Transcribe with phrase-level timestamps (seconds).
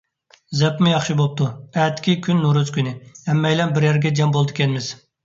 [0.59, 1.49] زەپمۇ ياخشى بوپتۇ،
[1.81, 2.95] ئەتىكى كۈن نورۇز كۈنى،
[3.27, 4.89] ھەممەيلەن بىر يەرگە جەم بولىدىكەنمىز.